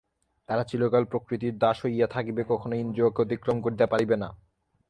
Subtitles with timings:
[0.49, 4.29] তাহারা চিরকাল প্রকৃতির দাস হইয়া থাকিবে, কখনই ইন্দ্রিয়কে অতিক্রম করিতে পারিবে না।